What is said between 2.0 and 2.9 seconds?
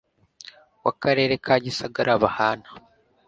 bahana